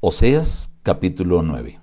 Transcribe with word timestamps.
Oseas 0.00 0.72
capítulo 0.82 1.42
9 1.42 1.80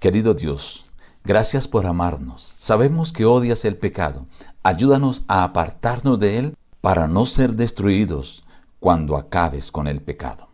Querido 0.00 0.34
Dios, 0.34 0.86
gracias 1.22 1.68
por 1.68 1.86
amarnos. 1.86 2.42
Sabemos 2.42 3.12
que 3.12 3.26
odias 3.26 3.64
el 3.64 3.76
pecado. 3.76 4.26
Ayúdanos 4.64 5.22
a 5.28 5.44
apartarnos 5.44 6.18
de 6.18 6.40
él 6.40 6.56
para 6.80 7.06
no 7.06 7.26
ser 7.26 7.54
destruidos 7.54 8.42
cuando 8.80 9.16
acabes 9.16 9.70
con 9.70 9.86
el 9.86 10.02
pecado. 10.02 10.48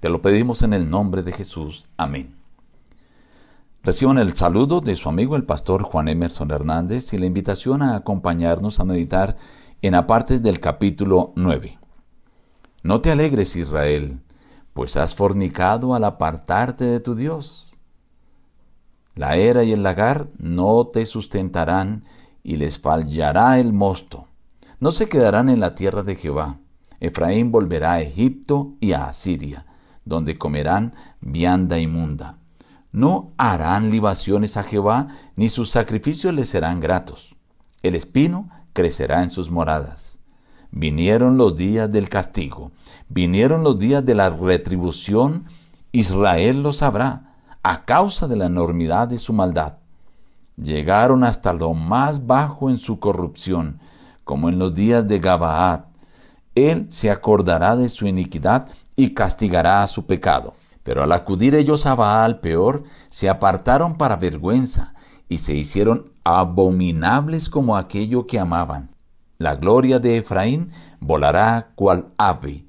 Te 0.00 0.10
lo 0.10 0.20
pedimos 0.20 0.62
en 0.62 0.74
el 0.74 0.90
nombre 0.90 1.22
de 1.22 1.32
Jesús. 1.32 1.86
Amén. 1.96 2.36
Reciban 3.82 4.18
el 4.18 4.36
saludo 4.36 4.82
de 4.82 4.96
su 4.96 5.08
amigo 5.08 5.34
el 5.34 5.44
pastor 5.44 5.82
Juan 5.82 6.08
Emerson 6.08 6.50
Hernández 6.50 7.14
y 7.14 7.18
la 7.18 7.24
invitación 7.24 7.80
a 7.80 7.96
acompañarnos 7.96 8.80
a 8.80 8.84
meditar 8.84 9.38
en 9.80 9.94
apartes 9.94 10.42
del 10.42 10.60
capítulo 10.60 11.32
9. 11.36 11.78
No 12.82 13.00
te 13.00 13.10
alegres, 13.10 13.56
Israel 13.56 14.20
pues 14.78 14.96
has 14.96 15.16
fornicado 15.16 15.92
al 15.92 16.04
apartarte 16.04 16.84
de 16.84 17.00
tu 17.00 17.16
Dios. 17.16 17.76
La 19.16 19.34
era 19.34 19.64
y 19.64 19.72
el 19.72 19.82
lagar 19.82 20.28
no 20.38 20.86
te 20.86 21.04
sustentarán 21.04 22.04
y 22.44 22.58
les 22.58 22.78
fallará 22.78 23.58
el 23.58 23.72
mosto. 23.72 24.28
No 24.78 24.92
se 24.92 25.08
quedarán 25.08 25.48
en 25.48 25.58
la 25.58 25.74
tierra 25.74 26.04
de 26.04 26.14
Jehová. 26.14 26.60
Efraín 27.00 27.50
volverá 27.50 27.94
a 27.94 28.02
Egipto 28.02 28.76
y 28.78 28.92
a 28.92 29.06
Asiria, 29.06 29.66
donde 30.04 30.38
comerán 30.38 30.94
vianda 31.20 31.80
inmunda. 31.80 32.38
No 32.92 33.32
harán 33.36 33.90
libaciones 33.90 34.56
a 34.56 34.62
Jehová, 34.62 35.08
ni 35.34 35.48
sus 35.48 35.70
sacrificios 35.70 36.32
les 36.32 36.50
serán 36.50 36.78
gratos. 36.78 37.34
El 37.82 37.96
espino 37.96 38.48
crecerá 38.74 39.24
en 39.24 39.30
sus 39.32 39.50
moradas. 39.50 40.17
Vinieron 40.70 41.36
los 41.36 41.56
días 41.56 41.90
del 41.90 42.08
castigo, 42.08 42.72
vinieron 43.08 43.64
los 43.64 43.78
días 43.78 44.04
de 44.04 44.14
la 44.14 44.30
retribución, 44.30 45.46
Israel 45.92 46.62
lo 46.62 46.72
sabrá, 46.72 47.34
a 47.62 47.84
causa 47.84 48.28
de 48.28 48.36
la 48.36 48.46
enormidad 48.46 49.08
de 49.08 49.18
su 49.18 49.32
maldad. 49.32 49.78
Llegaron 50.56 51.24
hasta 51.24 51.52
lo 51.52 51.74
más 51.74 52.26
bajo 52.26 52.68
en 52.68 52.78
su 52.78 52.98
corrupción, 52.98 53.80
como 54.24 54.48
en 54.48 54.58
los 54.58 54.74
días 54.74 55.06
de 55.08 55.18
Gabaad. 55.18 55.84
Él 56.54 56.86
se 56.90 57.10
acordará 57.10 57.76
de 57.76 57.88
su 57.88 58.06
iniquidad 58.06 58.68
y 58.96 59.14
castigará 59.14 59.82
a 59.82 59.86
su 59.86 60.06
pecado. 60.06 60.54
Pero 60.82 61.02
al 61.02 61.12
acudir 61.12 61.54
ellos 61.54 61.86
a 61.86 61.94
Baal 61.94 62.40
peor, 62.40 62.82
se 63.10 63.28
apartaron 63.28 63.96
para 63.96 64.16
vergüenza 64.16 64.94
y 65.28 65.38
se 65.38 65.54
hicieron 65.54 66.12
abominables 66.24 67.48
como 67.48 67.76
aquello 67.76 68.26
que 68.26 68.38
amaban. 68.38 68.90
La 69.38 69.54
gloria 69.54 70.00
de 70.00 70.16
Efraín 70.16 70.70
volará 70.98 71.70
cual 71.76 72.12
ave. 72.18 72.66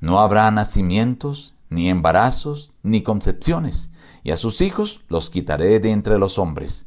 No 0.00 0.18
habrá 0.18 0.50
nacimientos, 0.50 1.52
ni 1.68 1.90
embarazos, 1.90 2.72
ni 2.82 3.02
concepciones, 3.02 3.90
y 4.22 4.30
a 4.30 4.38
sus 4.38 4.62
hijos 4.62 5.02
los 5.08 5.28
quitaré 5.28 5.80
de 5.80 5.90
entre 5.90 6.18
los 6.18 6.38
hombres. 6.38 6.86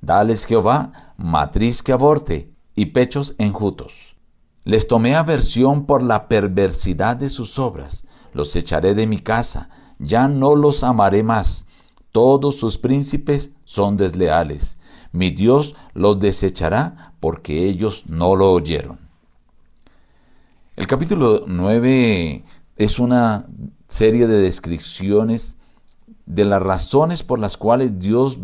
Dales 0.00 0.46
Jehová 0.46 1.12
matriz 1.18 1.82
que 1.82 1.92
aborte 1.92 2.50
y 2.74 2.86
pechos 2.86 3.34
enjutos. 3.36 4.16
Les 4.64 4.88
tomé 4.88 5.16
aversión 5.16 5.84
por 5.84 6.02
la 6.02 6.26
perversidad 6.26 7.16
de 7.16 7.28
sus 7.28 7.58
obras, 7.58 8.04
los 8.32 8.56
echaré 8.56 8.94
de 8.94 9.06
mi 9.06 9.18
casa, 9.18 9.68
ya 9.98 10.28
no 10.28 10.56
los 10.56 10.82
amaré 10.82 11.22
más. 11.22 11.66
Todos 12.10 12.56
sus 12.56 12.78
príncipes 12.78 13.50
son 13.64 13.98
desleales 13.98 14.78
mi 15.12 15.30
Dios 15.30 15.76
los 15.94 16.18
desechará 16.18 17.14
porque 17.20 17.64
ellos 17.64 18.04
no 18.06 18.36
lo 18.36 18.52
oyeron. 18.52 18.98
El 20.76 20.86
capítulo 20.86 21.44
9 21.46 22.44
es 22.76 22.98
una 22.98 23.46
serie 23.88 24.26
de 24.26 24.40
descripciones 24.40 25.58
de 26.26 26.44
las 26.44 26.62
razones 26.62 27.22
por 27.22 27.38
las 27.38 27.56
cuales 27.56 27.98
Dios 27.98 28.38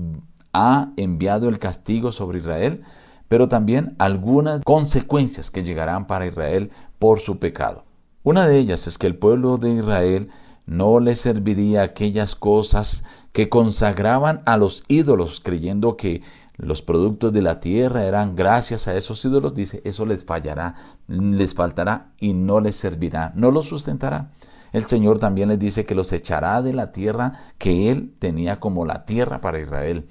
ha 0.53 0.91
enviado 0.97 1.49
el 1.49 1.59
castigo 1.59 2.13
sobre 2.13 2.39
Israel, 2.39 2.83
pero 3.29 3.49
también 3.49 3.95
algunas 3.99 4.61
consecuencias 4.63 5.51
que 5.51 5.63
llegarán 5.63 6.07
para 6.07 6.27
Israel 6.27 6.71
por 6.99 7.21
su 7.21 7.39
pecado. 7.39 7.85
Una 8.23 8.47
de 8.47 8.59
ellas 8.59 8.87
es 8.87 8.99
que 8.99 9.07
el 9.07 9.17
pueblo 9.17 9.57
de 9.57 9.75
Israel 9.75 10.31
no 10.67 10.99
le 10.99 11.15
serviría 11.15 11.83
aquellas 11.83 12.35
cosas 12.35 13.05
que 13.33 13.49
consagraban 13.49 14.43
a 14.47 14.57
los 14.57 14.83
ídolos, 14.89 15.41
creyendo 15.41 15.97
que 15.97 16.23
los 16.57 16.83
productos 16.83 17.33
de 17.33 17.43
la 17.43 17.61
tierra 17.61 18.05
eran 18.05 18.35
gracias 18.35 18.89
a 18.89 18.97
esos 18.97 19.25
ídolos, 19.25 19.55
dice, 19.55 19.83
eso 19.85 20.07
les 20.07 20.25
fallará, 20.25 20.75
les 21.07 21.55
faltará 21.55 22.13
y 22.19 22.33
no 22.33 22.61
les 22.61 22.77
servirá, 22.77 23.33
no 23.35 23.51
los 23.51 23.67
sustentará. 23.67 24.31
El 24.73 24.87
Señor 24.87 25.19
también 25.19 25.49
les 25.49 25.59
dice 25.59 25.85
que 25.85 25.95
los 25.95 26.13
echará 26.13 26.63
de 26.63 26.73
la 26.73 26.93
tierra 26.93 27.35
que 27.59 27.91
Él 27.91 28.15
tenía 28.19 28.59
como 28.59 28.85
la 28.85 29.05
tierra 29.05 29.41
para 29.41 29.61
Israel. 29.61 30.09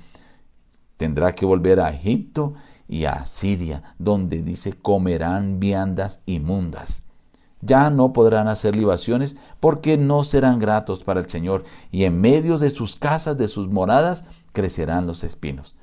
Tendrá 0.97 1.34
que 1.34 1.45
volver 1.45 1.79
a 1.79 1.89
Egipto 1.89 2.53
y 2.88 3.05
a 3.05 3.25
Siria, 3.25 3.95
donde 4.00 4.41
dice 4.44 4.73
comerán 4.73 5.59
viandas 5.59 6.19
inmundas. 6.25 7.03
Ya 7.61 7.89
no 7.89 8.13
podrán 8.13 8.47
hacer 8.47 8.75
libaciones 8.75 9.35
porque 9.59 9.97
no 9.97 10.23
serán 10.23 10.59
gratos 10.59 11.03
para 11.03 11.19
el 11.19 11.29
Señor, 11.29 11.63
y 11.91 12.03
en 12.03 12.22
medio 12.22 12.59
de 12.59 12.69
sus 12.69 12.95
casas, 12.95 13.38
de 13.38 13.47
sus 13.47 13.67
moradas, 13.69 14.25
crecerán 14.53 15.07
los 15.07 15.23
espinos. 15.23 15.75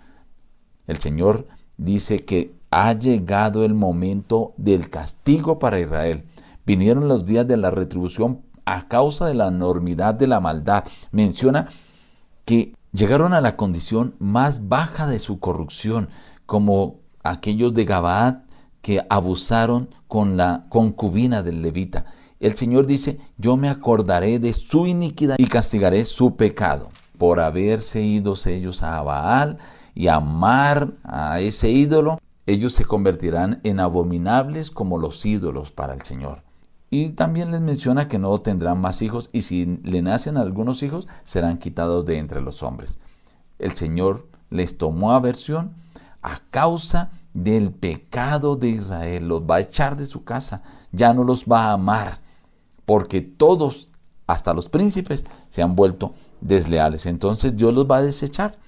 El 0.86 0.98
Señor 0.98 1.46
dice 1.76 2.24
que 2.24 2.54
ha 2.70 2.92
llegado 2.94 3.64
el 3.64 3.74
momento 3.74 4.54
del 4.56 4.88
castigo 4.88 5.58
para 5.58 5.78
Israel. 5.78 6.24
Vinieron 6.64 7.08
los 7.08 7.26
días 7.26 7.46
de 7.46 7.56
la 7.56 7.70
retribución 7.70 8.42
a 8.64 8.88
causa 8.88 9.26
de 9.26 9.34
la 9.34 9.48
enormidad 9.48 10.14
de 10.14 10.26
la 10.26 10.40
maldad. 10.40 10.84
Menciona 11.10 11.68
que 12.44 12.74
llegaron 12.92 13.34
a 13.34 13.40
la 13.40 13.56
condición 13.56 14.14
más 14.18 14.68
baja 14.68 15.06
de 15.06 15.18
su 15.18 15.38
corrupción, 15.38 16.08
como 16.46 16.96
aquellos 17.22 17.74
de 17.74 17.84
Gabaad 17.84 18.36
que 18.80 19.04
abusaron 19.08 19.88
con 20.08 20.36
la 20.36 20.66
concubina 20.68 21.42
del 21.42 21.62
levita. 21.62 22.06
El 22.40 22.56
Señor 22.56 22.86
dice, 22.86 23.20
yo 23.36 23.56
me 23.56 23.68
acordaré 23.68 24.38
de 24.38 24.52
su 24.52 24.86
iniquidad 24.86 25.36
y 25.38 25.46
castigaré 25.46 26.04
su 26.04 26.36
pecado 26.36 26.88
por 27.22 27.38
haberse 27.38 28.02
ido 28.02 28.34
ellos 28.46 28.82
a 28.82 29.00
Baal 29.00 29.58
y 29.94 30.08
amar 30.08 30.94
a 31.04 31.38
ese 31.38 31.70
ídolo, 31.70 32.18
ellos 32.46 32.72
se 32.72 32.84
convertirán 32.84 33.60
en 33.62 33.78
abominables 33.78 34.72
como 34.72 34.98
los 34.98 35.24
ídolos 35.24 35.70
para 35.70 35.94
el 35.94 36.02
Señor. 36.02 36.42
Y 36.90 37.10
también 37.10 37.52
les 37.52 37.60
menciona 37.60 38.08
que 38.08 38.18
no 38.18 38.40
tendrán 38.40 38.80
más 38.80 39.02
hijos 39.02 39.30
y 39.32 39.42
si 39.42 39.78
le 39.84 40.02
nacen 40.02 40.36
algunos 40.36 40.82
hijos 40.82 41.06
serán 41.24 41.58
quitados 41.58 42.06
de 42.06 42.18
entre 42.18 42.40
los 42.40 42.64
hombres. 42.64 42.98
El 43.60 43.76
Señor 43.76 44.26
les 44.50 44.76
tomó 44.76 45.12
aversión 45.12 45.74
a 46.22 46.40
causa 46.50 47.12
del 47.34 47.70
pecado 47.70 48.56
de 48.56 48.70
Israel. 48.70 49.28
Los 49.28 49.42
va 49.42 49.58
a 49.58 49.60
echar 49.60 49.96
de 49.96 50.06
su 50.06 50.24
casa, 50.24 50.64
ya 50.90 51.14
no 51.14 51.22
los 51.22 51.44
va 51.44 51.66
a 51.66 51.74
amar, 51.74 52.18
porque 52.84 53.20
todos, 53.20 53.86
hasta 54.26 54.52
los 54.54 54.68
príncipes, 54.68 55.24
se 55.50 55.62
han 55.62 55.76
vuelto 55.76 56.14
desleales. 56.42 57.06
Entonces 57.06 57.56
Dios 57.56 57.74
los 57.74 57.90
va 57.90 57.98
a 57.98 58.02
desechar 58.02 58.58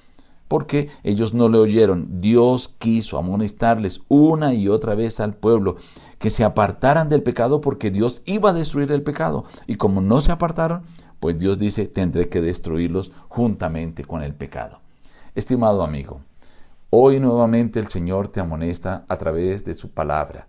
porque 0.49 0.89
ellos 1.03 1.35
no 1.35 1.49
le 1.49 1.59
oyeron. 1.59 2.21
Dios 2.21 2.69
quiso 2.79 3.19
amonestarles 3.19 4.01
una 4.09 4.55
y 4.55 4.69
otra 4.69 4.95
vez 4.95 5.21
al 5.21 5.35
pueblo 5.35 5.77
que 6.19 6.31
se 6.31 6.45
apartaran 6.45 7.09
del 7.09 7.23
pecado 7.23 7.61
porque 7.61 7.91
Dios 7.91 8.23
iba 8.25 8.51
a 8.51 8.55
destruir 8.55 8.93
el 8.93 9.03
pecado. 9.03 9.45
Y 9.67 9.77
como 9.77 10.01
no 10.01 10.21
se 10.21 10.33
apartaron, 10.33 10.83
pues 11.21 11.39
Dios 11.39 11.59
dice, 11.59 11.87
tendré 11.87 12.29
que 12.29 12.41
destruirlos 12.41 13.11
juntamente 13.29 14.05
con 14.05 14.23
el 14.23 14.35
pecado. 14.35 14.81
Estimado 15.35 15.83
amigo, 15.83 16.21
hoy 16.91 17.19
nuevamente 17.19 17.81
el 17.81 17.89
Señor 17.89 18.29
te 18.29 18.41
amonesta 18.41 19.05
a 19.09 19.17
través 19.17 19.65
de 19.65 19.75
su 19.75 19.91
palabra 19.91 20.47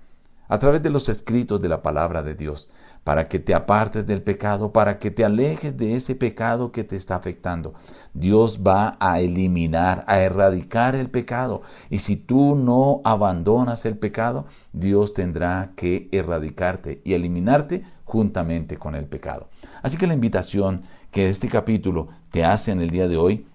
a 0.48 0.60
través 0.60 0.82
de 0.84 0.90
los 0.90 1.10
escritos 1.10 1.62
de 1.62 1.70
la 1.70 1.82
palabra 1.82 2.24
de 2.24 2.36
Dios, 2.36 2.70
para 3.06 3.28
que 3.28 3.38
te 3.38 3.54
apartes 3.54 4.08
del 4.08 4.24
pecado, 4.24 4.74
para 4.74 4.98
que 4.98 5.12
te 5.12 5.24
alejes 5.24 5.78
de 5.78 5.96
ese 5.96 6.16
pecado 6.16 6.72
que 6.72 6.84
te 6.84 6.96
está 6.96 7.16
afectando. 7.16 7.76
Dios 8.16 8.62
va 8.66 8.98
a 9.00 9.20
eliminar, 9.20 10.04
a 10.08 10.22
erradicar 10.22 10.96
el 10.96 11.12
pecado. 11.12 11.62
Y 11.92 12.00
si 12.00 12.16
tú 12.16 12.56
no 12.56 13.02
abandonas 13.04 13.86
el 13.86 13.96
pecado, 13.96 14.48
Dios 14.74 15.14
tendrá 15.14 15.74
que 15.76 16.10
erradicarte 16.12 17.04
y 17.06 17.14
eliminarte 17.14 17.84
juntamente 18.06 18.78
con 18.78 18.96
el 18.96 19.06
pecado. 19.06 19.50
Así 19.84 19.98
que 19.98 20.08
la 20.08 20.16
invitación 20.16 20.82
que 21.12 21.30
este 21.30 21.48
capítulo 21.48 22.08
te 22.32 22.44
hace 22.44 22.72
en 22.72 22.82
el 22.82 22.90
día 22.90 23.08
de 23.08 23.18
hoy 23.18 23.46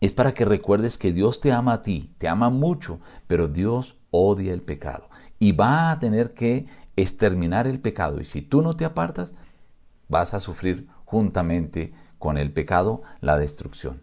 es 0.00 0.12
para 0.12 0.34
que 0.34 0.44
recuerdes 0.44 0.98
que 0.98 1.12
Dios 1.12 1.40
te 1.40 1.52
ama 1.52 1.74
a 1.74 1.82
ti, 1.82 2.10
te 2.18 2.26
ama 2.26 2.50
mucho, 2.50 2.98
pero 3.28 3.46
Dios 3.46 3.96
odia 4.10 4.52
el 4.52 4.62
pecado 4.62 5.08
y 5.38 5.52
va 5.52 5.92
a 5.92 6.00
tener 6.00 6.34
que 6.34 6.66
exterminar 6.96 7.66
el 7.66 7.80
pecado. 7.80 8.20
Y 8.20 8.24
si 8.24 8.42
tú 8.42 8.62
no 8.62 8.74
te 8.74 8.84
apartas, 8.84 9.34
vas 10.08 10.34
a 10.34 10.40
sufrir 10.40 10.88
juntamente 11.04 11.92
con 12.18 12.38
el 12.38 12.52
pecado 12.52 13.02
la 13.20 13.38
destrucción. 13.38 14.02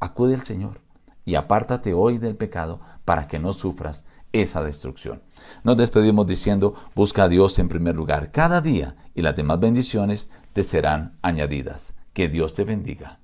Acude 0.00 0.34
al 0.34 0.44
Señor 0.44 0.80
y 1.24 1.34
apártate 1.34 1.94
hoy 1.94 2.18
del 2.18 2.36
pecado 2.36 2.80
para 3.04 3.26
que 3.26 3.38
no 3.38 3.52
sufras 3.52 4.04
esa 4.32 4.62
destrucción. 4.62 5.22
Nos 5.64 5.76
despedimos 5.76 6.26
diciendo, 6.26 6.74
busca 6.94 7.24
a 7.24 7.28
Dios 7.28 7.58
en 7.58 7.68
primer 7.68 7.96
lugar 7.96 8.30
cada 8.30 8.60
día 8.60 8.96
y 9.14 9.22
las 9.22 9.36
demás 9.36 9.60
bendiciones 9.60 10.28
te 10.52 10.62
serán 10.62 11.18
añadidas. 11.22 11.94
Que 12.12 12.28
Dios 12.28 12.54
te 12.54 12.64
bendiga. 12.64 13.20